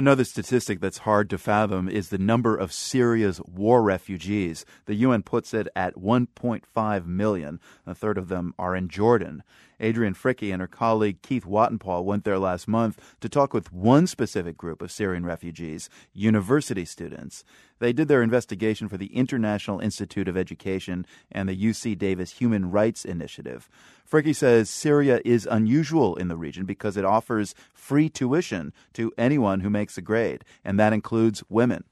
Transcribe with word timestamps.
Another 0.00 0.24
statistic 0.24 0.80
that's 0.80 0.96
hard 1.04 1.28
to 1.28 1.36
fathom 1.36 1.86
is 1.86 2.08
the 2.08 2.16
number 2.16 2.56
of 2.56 2.72
Syria's 2.72 3.38
war 3.42 3.82
refugees. 3.82 4.64
The 4.86 4.94
UN 4.94 5.22
puts 5.22 5.52
it 5.52 5.68
at 5.76 5.96
1.5 5.96 7.04
million. 7.04 7.60
A 7.86 7.94
third 7.94 8.16
of 8.16 8.28
them 8.28 8.54
are 8.58 8.74
in 8.74 8.88
Jordan. 8.88 9.42
Adrienne 9.78 10.14
Fricke 10.14 10.50
and 10.50 10.62
her 10.62 10.66
colleague 10.66 11.20
Keith 11.20 11.44
Watenpaugh 11.44 12.02
went 12.02 12.24
there 12.24 12.38
last 12.38 12.66
month 12.66 12.98
to 13.20 13.28
talk 13.28 13.52
with 13.52 13.74
one 13.74 14.06
specific 14.06 14.56
group 14.56 14.80
of 14.80 14.90
Syrian 14.90 15.26
refugees, 15.26 15.90
university 16.14 16.86
students. 16.86 17.44
They 17.78 17.92
did 17.92 18.08
their 18.08 18.22
investigation 18.22 18.88
for 18.88 18.96
the 18.96 19.14
International 19.14 19.80
Institute 19.80 20.28
of 20.28 20.36
Education 20.36 21.06
and 21.30 21.46
the 21.46 21.56
UC 21.56 21.98
Davis 21.98 22.32
Human 22.32 22.70
Rights 22.70 23.04
Initiative. 23.04 23.68
Fricke 24.10 24.34
says 24.34 24.68
Syria 24.68 25.20
is 25.24 25.46
unusual 25.50 26.16
in 26.16 26.28
the 26.28 26.36
region 26.36 26.64
because 26.64 26.96
it 26.96 27.04
offers 27.04 27.54
free 27.72 28.08
tuition 28.08 28.72
to 28.94 29.12
anyone 29.16 29.60
who 29.60 29.70
makes 29.70 29.96
a 29.96 30.02
grade, 30.02 30.44
and 30.64 30.80
that 30.80 30.92
includes 30.92 31.44
women 31.48 31.84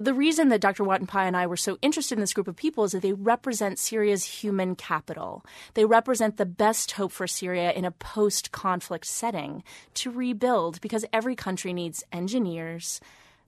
the 0.00 0.14
reason 0.14 0.48
that 0.48 0.60
Dr. 0.60 0.84
Watenpaugh 0.84 1.26
and 1.26 1.36
I 1.36 1.48
were 1.48 1.56
so 1.56 1.76
interested 1.82 2.14
in 2.14 2.20
this 2.20 2.32
group 2.32 2.46
of 2.46 2.54
people 2.54 2.84
is 2.84 2.92
that 2.92 3.02
they 3.02 3.12
represent 3.12 3.80
Syria's 3.80 4.24
human 4.24 4.76
capital. 4.76 5.44
They 5.74 5.84
represent 5.84 6.36
the 6.36 6.46
best 6.46 6.92
hope 6.92 7.10
for 7.10 7.26
Syria 7.26 7.72
in 7.72 7.84
a 7.84 7.90
post 7.90 8.52
conflict 8.52 9.06
setting 9.06 9.64
to 9.94 10.10
rebuild 10.12 10.80
because 10.80 11.04
every 11.12 11.34
country 11.34 11.72
needs 11.72 12.04
engineers, 12.12 13.00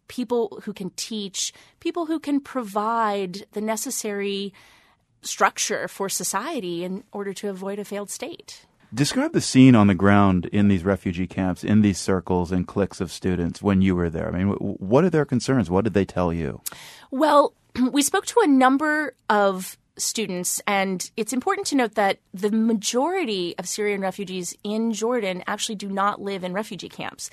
people 0.09 0.61
who 0.65 0.73
can 0.73 0.91
teach, 0.97 1.52
people 1.79 2.07
who 2.07 2.19
can 2.19 2.41
provide 2.41 3.47
the 3.52 3.61
necessary 3.61 4.52
structure 5.23 5.88
for 5.88 6.09
society 6.09 6.84
in 6.84 7.05
order 7.12 7.33
to 7.34 7.48
avoid 7.48 7.79
a 7.79 7.84
failed 7.84 8.10
state. 8.10 8.66
Describe 8.92 9.33
the 9.33 9.41
scene 9.41 9.77
on 9.77 9.87
the 9.87 9.95
ground 9.95 10.46
in 10.46 10.66
these 10.66 10.84
refugee 10.84 11.29
camps, 11.29 11.62
in 11.62 11.83
these 11.83 11.98
circles 11.98 12.51
and 12.51 12.66
cliques 12.66 13.01
of 13.01 13.12
students 13.12 13.62
when 13.62 13.83
you 13.83 13.95
were 13.95 14.10
there. 14.10 14.29
I 14.29 14.38
mean, 14.43 14.48
what 14.55 15.05
are 15.05 15.10
their 15.10 15.24
concerns? 15.24 15.70
What 15.70 15.84
did 15.84 15.95
they 15.95 16.05
tell 16.05 16.33
you? 16.33 16.60
Well, 17.12 17.55
we 17.93 18.02
spoke 18.02 18.27
to 18.27 18.40
a 18.43 18.49
number 18.49 19.15
of 19.29 19.79
students, 19.96 20.60
and 20.66 21.09
it's 21.16 21.32
important 21.32 21.68
to 21.68 21.77
note 21.77 21.95
that 21.95 22.18
the 22.34 22.51
majority 22.51 23.55
of 23.59 23.68
Syrian 23.68 24.01
refugees 24.01 24.57
in 24.65 24.93
Jordan 24.93 25.45
actually 25.46 25.77
do 25.77 25.88
not 25.88 26.21
live 26.21 26.43
in 26.43 26.52
refugee 26.52 26.88
camps. 26.88 27.30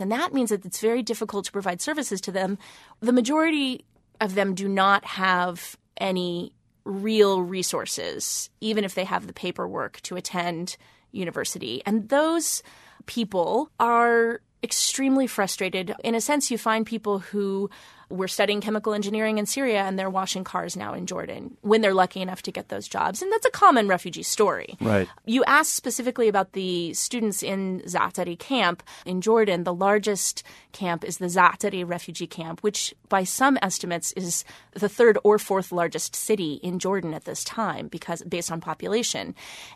And 0.00 0.10
that 0.10 0.32
means 0.32 0.50
that 0.50 0.64
it's 0.64 0.80
very 0.80 1.02
difficult 1.02 1.44
to 1.46 1.52
provide 1.52 1.80
services 1.80 2.20
to 2.22 2.32
them. 2.32 2.58
The 3.00 3.12
majority 3.12 3.84
of 4.20 4.34
them 4.34 4.54
do 4.54 4.68
not 4.68 5.04
have 5.04 5.76
any 5.98 6.52
real 6.84 7.42
resources, 7.42 8.50
even 8.60 8.84
if 8.84 8.94
they 8.94 9.04
have 9.04 9.26
the 9.26 9.32
paperwork 9.32 10.00
to 10.02 10.16
attend 10.16 10.76
university. 11.12 11.82
And 11.86 12.08
those 12.08 12.62
people 13.06 13.70
are 13.80 14.40
extremely 14.64 15.26
frustrated. 15.26 15.94
In 16.02 16.14
a 16.14 16.20
sense, 16.20 16.50
you 16.50 16.58
find 16.58 16.84
people 16.86 17.20
who 17.20 17.70
were 18.08 18.28
studying 18.28 18.60
chemical 18.60 18.94
engineering 18.94 19.38
in 19.38 19.46
Syria 19.46 19.82
and 19.82 19.98
they're 19.98 20.10
washing 20.10 20.44
cars 20.44 20.76
now 20.76 20.94
in 20.94 21.06
Jordan 21.06 21.56
when 21.62 21.80
they're 21.80 21.94
lucky 21.94 22.20
enough 22.20 22.42
to 22.42 22.52
get 22.52 22.68
those 22.68 22.88
jobs. 22.88 23.22
And 23.22 23.32
that's 23.32 23.46
a 23.46 23.50
common 23.50 23.88
refugee 23.88 24.22
story. 24.22 24.76
Right. 24.80 25.08
You 25.24 25.44
asked 25.44 25.74
specifically 25.74 26.28
about 26.28 26.52
the 26.52 26.94
students 26.94 27.42
in 27.42 27.80
Za'atari 27.86 28.38
camp 28.38 28.82
in 29.04 29.20
Jordan. 29.20 29.64
The 29.64 29.74
largest 29.74 30.42
camp 30.72 31.04
is 31.04 31.18
the 31.18 31.26
Za'atari 31.26 31.88
refugee 31.88 32.26
camp, 32.26 32.60
which 32.60 32.94
by 33.08 33.24
some 33.24 33.58
estimates 33.62 34.12
is 34.12 34.44
the 34.72 34.88
third 34.88 35.18
or 35.24 35.38
fourth 35.38 35.72
largest 35.72 36.14
city 36.14 36.54
in 36.62 36.78
Jordan 36.78 37.14
at 37.14 37.24
this 37.24 37.44
time 37.44 37.88
because 37.88 38.22
based 38.22 38.52
on 38.52 38.60
population. 38.60 39.34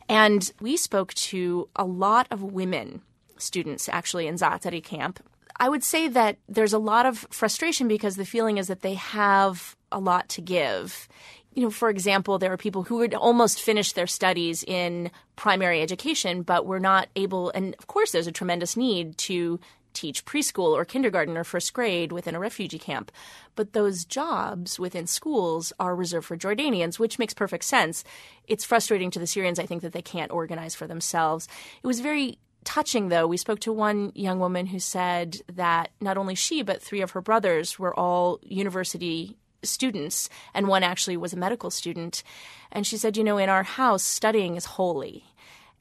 And 0.08 0.50
we 0.60 0.76
spoke 0.76 1.14
to 1.14 1.68
a 1.76 1.84
lot 1.84 2.26
of 2.30 2.42
women 2.42 3.02
students 3.38 3.88
actually 3.88 4.26
in 4.26 4.36
Za'atari 4.36 4.82
camp. 4.82 5.20
I 5.60 5.68
would 5.68 5.82
say 5.82 6.08
that 6.08 6.38
there's 6.48 6.72
a 6.72 6.78
lot 6.78 7.06
of 7.06 7.26
frustration 7.30 7.88
because 7.88 8.16
the 8.16 8.24
feeling 8.24 8.58
is 8.58 8.68
that 8.68 8.82
they 8.82 8.94
have 8.94 9.76
a 9.90 9.98
lot 9.98 10.28
to 10.30 10.40
give. 10.40 11.08
You 11.54 11.64
know, 11.64 11.70
for 11.70 11.90
example, 11.90 12.38
there 12.38 12.52
are 12.52 12.56
people 12.56 12.84
who 12.84 12.96
would 12.98 13.14
almost 13.14 13.60
finish 13.60 13.92
their 13.92 14.06
studies 14.06 14.62
in 14.62 15.10
primary 15.34 15.82
education, 15.82 16.42
but 16.42 16.66
were 16.66 16.78
not 16.78 17.08
able, 17.16 17.50
and 17.50 17.74
of 17.78 17.88
course, 17.88 18.12
there's 18.12 18.28
a 18.28 18.32
tremendous 18.32 18.76
need 18.76 19.18
to 19.18 19.58
teach 19.94 20.24
preschool 20.24 20.68
or 20.68 20.84
kindergarten 20.84 21.36
or 21.36 21.42
first 21.42 21.72
grade 21.72 22.12
within 22.12 22.36
a 22.36 22.38
refugee 22.38 22.78
camp. 22.78 23.10
But 23.56 23.72
those 23.72 24.04
jobs 24.04 24.78
within 24.78 25.08
schools 25.08 25.72
are 25.80 25.96
reserved 25.96 26.26
for 26.26 26.36
Jordanians, 26.36 27.00
which 27.00 27.18
makes 27.18 27.34
perfect 27.34 27.64
sense. 27.64 28.04
It's 28.46 28.64
frustrating 28.64 29.10
to 29.10 29.18
the 29.18 29.26
Syrians, 29.26 29.58
I 29.58 29.66
think, 29.66 29.82
that 29.82 29.92
they 29.92 30.02
can't 30.02 30.30
organize 30.30 30.76
for 30.76 30.86
themselves. 30.86 31.48
It 31.82 31.86
was 31.86 31.98
very 31.98 32.38
touching, 32.64 33.08
though. 33.08 33.26
We 33.26 33.36
spoke 33.36 33.60
to 33.60 33.72
one 33.72 34.12
young 34.14 34.38
woman 34.38 34.66
who 34.66 34.78
said 34.78 35.38
that 35.52 35.90
not 36.00 36.18
only 36.18 36.34
she, 36.34 36.62
but 36.62 36.82
three 36.82 37.00
of 37.00 37.12
her 37.12 37.20
brothers 37.20 37.78
were 37.78 37.98
all 37.98 38.40
university 38.42 39.36
students, 39.62 40.28
and 40.54 40.68
one 40.68 40.82
actually 40.82 41.16
was 41.16 41.32
a 41.32 41.36
medical 41.36 41.70
student. 41.70 42.22
And 42.70 42.86
she 42.86 42.96
said, 42.96 43.16
You 43.16 43.24
know, 43.24 43.38
in 43.38 43.48
our 43.48 43.62
house, 43.62 44.02
studying 44.02 44.56
is 44.56 44.64
holy. 44.64 45.24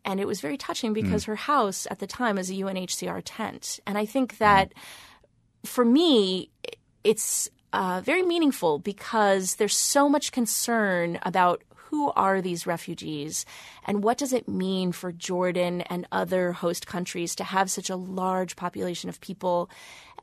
And 0.05 0.19
it 0.19 0.27
was 0.27 0.39
very 0.39 0.57
touching 0.57 0.93
because 0.93 1.23
mm. 1.23 1.27
her 1.27 1.35
house 1.35 1.85
at 1.91 1.99
the 1.99 2.07
time 2.07 2.37
was 2.37 2.49
a 2.49 2.53
UNHCR 2.53 3.21
tent. 3.25 3.79
And 3.85 3.97
I 3.97 4.05
think 4.05 4.37
that 4.37 4.73
for 5.65 5.83
me, 5.83 6.49
it's 7.03 7.49
uh, 7.73 8.01
very 8.03 8.23
meaningful 8.23 8.79
because 8.79 9.55
there's 9.55 9.75
so 9.75 10.07
much 10.07 10.31
concern 10.31 11.19
about 11.23 11.61
who 11.89 12.11
are 12.11 12.41
these 12.41 12.67
refugees 12.67 13.45
and 13.85 14.03
what 14.03 14.17
does 14.17 14.33
it 14.33 14.47
mean 14.47 14.91
for 14.91 15.11
Jordan 15.11 15.81
and 15.81 16.07
other 16.11 16.51
host 16.51 16.85
countries 16.87 17.35
to 17.35 17.43
have 17.43 17.71
such 17.71 17.89
a 17.89 17.95
large 17.95 18.55
population 18.55 19.09
of 19.09 19.21
people? 19.21 19.69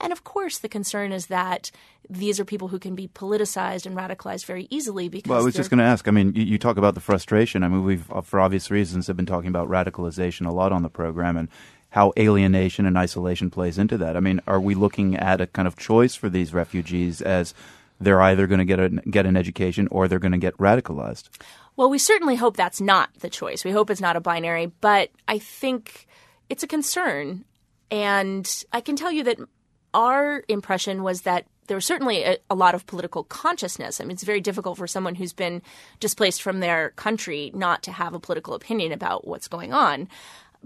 And 0.00 0.12
of 0.12 0.24
course, 0.24 0.58
the 0.58 0.68
concern 0.68 1.12
is 1.12 1.26
that 1.26 1.70
these 2.10 2.38
are 2.38 2.44
people 2.44 2.68
who 2.68 2.78
can 2.78 2.94
be 2.94 3.08
politicized 3.08 3.86
and 3.86 3.96
radicalized 3.96 4.44
very 4.44 4.66
easily 4.70 5.08
because. 5.08 5.30
Well, 5.30 5.40
I 5.40 5.44
was 5.44 5.54
just 5.54 5.70
going 5.70 5.78
to 5.78 5.84
ask. 5.84 6.06
I 6.08 6.10
mean, 6.10 6.34
you, 6.34 6.42
you, 6.42 6.58
talk 6.58 6.76
about 6.76 6.94
the 6.94 7.00
frustration. 7.00 7.62
I 7.62 7.68
mean, 7.68 7.84
we've, 7.84 8.10
uh, 8.10 8.20
for 8.20 8.40
obvious 8.40 8.70
reasons, 8.70 9.06
have 9.06 9.16
been 9.16 9.24
talking 9.24 9.48
about 9.48 9.68
radicalization 9.68 10.46
a 10.46 10.52
lot 10.52 10.72
on 10.72 10.82
the 10.82 10.90
program 10.90 11.36
and 11.36 11.48
how 11.90 12.12
alienation 12.18 12.86
and 12.86 12.98
isolation 12.98 13.50
plays 13.50 13.78
into 13.78 13.96
that. 13.98 14.16
I 14.16 14.20
mean, 14.20 14.40
are 14.48 14.60
we 14.60 14.74
looking 14.74 15.16
at 15.16 15.40
a 15.40 15.46
kind 15.46 15.68
of 15.68 15.76
choice 15.76 16.16
for 16.16 16.28
these 16.28 16.52
refugees 16.52 17.22
as 17.22 17.54
they're 18.04 18.22
either 18.22 18.46
going 18.46 18.58
to 18.58 18.64
get 18.64 19.10
get 19.10 19.26
an 19.26 19.36
education 19.36 19.88
or 19.90 20.08
they're 20.08 20.18
going 20.18 20.32
to 20.32 20.38
get 20.38 20.56
radicalized. 20.58 21.28
Well, 21.76 21.90
we 21.90 21.98
certainly 21.98 22.36
hope 22.36 22.56
that's 22.56 22.80
not 22.80 23.10
the 23.18 23.28
choice. 23.28 23.64
We 23.64 23.72
hope 23.72 23.90
it's 23.90 24.00
not 24.00 24.16
a 24.16 24.20
binary, 24.20 24.66
but 24.80 25.10
I 25.26 25.38
think 25.38 26.06
it's 26.48 26.62
a 26.62 26.68
concern. 26.68 27.44
And 27.90 28.64
I 28.72 28.80
can 28.80 28.96
tell 28.96 29.10
you 29.10 29.24
that 29.24 29.38
our 29.92 30.44
impression 30.48 31.02
was 31.02 31.22
that 31.22 31.46
there 31.66 31.76
was 31.76 31.86
certainly 31.86 32.24
a, 32.24 32.36
a, 32.50 32.54
lot 32.54 32.74
of 32.74 32.86
political 32.86 33.24
consciousness. 33.24 34.00
I 34.00 34.04
mean, 34.04 34.12
it's 34.12 34.22
very 34.22 34.40
difficult 34.40 34.76
for 34.76 34.86
someone 34.86 35.14
who's 35.14 35.32
been 35.32 35.62
displaced 35.98 36.42
from 36.42 36.60
their 36.60 36.90
country 36.90 37.50
not 37.54 37.82
to 37.84 37.92
have 37.92 38.12
a 38.12 38.20
political 38.20 38.54
opinion 38.54 38.92
about 38.92 39.26
what's 39.26 39.48
going 39.48 39.72
on. 39.72 40.08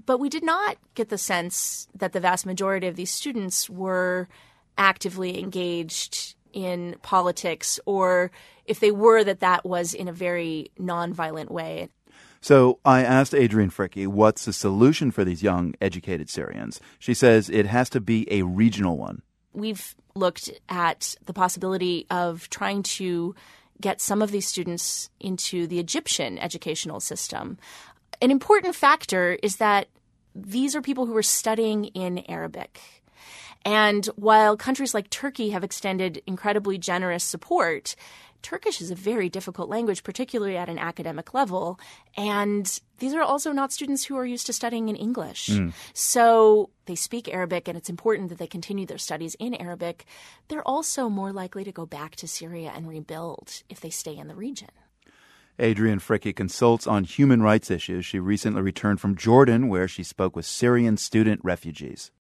But 0.07 0.19
we 0.19 0.29
did 0.29 0.43
not 0.43 0.77
get 0.95 1.09
the 1.09 1.19
sense 1.19 1.89
that 1.95 2.13
the 2.13 2.21
vast 2.21 2.47
majority 2.47 2.87
of 2.87 2.97
these 2.97 3.11
students 3.11 3.69
were 3.69 4.29
actively 4.77 5.39
engaged 5.39 6.35
in 6.53 6.97
politics 7.03 7.79
or 7.87 8.31
if 8.65 8.81
they 8.81 8.91
were 8.91 9.25
that 9.25 9.41
that 9.41 9.65
was 9.65 9.95
in 9.95 10.09
a 10.09 10.13
very 10.13 10.71
nonviolent 10.79 11.51
way. 11.51 11.89
So 12.41 12.79
I 12.85 13.03
asked 13.03 13.35
Adrienne 13.35 13.71
Fricke, 13.71 14.07
what's 14.07 14.45
the 14.45 14.53
solution 14.53 15.11
for 15.11 15.25
these 15.25 15.43
young, 15.43 15.75
educated 15.81 16.31
Syrians? 16.31 16.81
She 16.99 17.15
says 17.15 17.51
it 17.51 17.67
has 17.67 17.91
to 17.91 18.01
be 18.01 18.31
a 18.33 18.43
regional 18.43 18.97
one. 18.97 19.23
We've 19.53 19.95
looked 20.15 20.51
at 20.69 21.17
the 21.27 21.33
possibility 21.33 22.07
of 22.11 22.49
trying 22.51 22.83
to 22.83 23.35
get 23.81 24.01
some 24.01 24.23
of 24.23 24.31
these 24.31 24.47
students 24.47 25.11
into 25.21 25.67
the 25.67 25.79
Egyptian 25.79 26.39
educational 26.39 27.01
system. 27.01 27.59
An 28.21 28.31
important 28.31 28.75
factor 28.75 29.39
is 29.43 29.57
that 29.57 29.89
these 30.35 30.77
are 30.77 30.83
people 30.83 31.07
who 31.07 31.17
are 31.17 31.23
studying 31.23 31.87
in 31.87 32.19
Arabic. 32.29 32.81
And 33.69 34.07
while 34.17 34.57
countries 34.57 34.95
like 34.95 35.11
Turkey 35.11 35.51
have 35.51 35.63
extended 35.63 36.23
incredibly 36.27 36.79
generous 36.79 37.23
support, 37.23 37.95
Turkish 38.41 38.81
is 38.81 38.91
a 38.91 38.95
very 38.95 39.29
difficult 39.29 39.69
language, 39.69 40.05
particularly 40.05 40.57
at 40.57 40.71
an 40.71 40.79
academic 40.79 41.35
level. 41.35 41.79
And 42.17 42.81
these 42.99 43.13
are 43.13 43.21
also 43.21 43.53
not 43.53 43.71
students 43.71 44.07
who 44.07 44.17
are 44.17 44.25
used 44.25 44.47
to 44.47 44.55
studying 44.55 44.89
in 44.89 44.97
English. 44.97 45.49
Mm. 45.49 45.75
So 45.93 46.71
they 46.87 46.95
speak 46.95 47.29
Arabic, 47.29 47.69
and 47.69 47.77
it's 47.77 47.91
important 47.91 48.31
that 48.31 48.39
they 48.39 48.47
continue 48.47 48.87
their 48.87 48.97
studies 48.97 49.37
in 49.39 49.53
Arabic. 49.53 50.07
They're 50.49 50.67
also 50.67 51.11
more 51.11 51.31
likely 51.31 51.63
to 51.65 51.73
go 51.73 51.85
back 51.85 52.17
to 52.17 52.27
Syria 52.27 52.73
and 52.75 52.89
rebuild 52.89 53.65
if 53.69 53.81
they 53.81 53.91
stay 53.91 54.17
in 54.17 54.29
the 54.29 54.35
region. 54.35 54.71
Adrienne 55.61 56.01
Fricke 56.01 56.35
consults 56.35 56.87
on 56.87 57.05
human 57.05 57.43
rights 57.43 57.71
issues. 57.71 58.07
She 58.07 58.19
recently 58.19 58.63
returned 58.63 59.03
from 59.03 59.15
Jordan, 59.15 59.69
where 59.69 59.89
she 59.89 60.05
spoke 60.05 60.37
with 60.37 60.47
Syrian 60.47 60.97
student 60.97 61.41
refugees. 61.45 62.11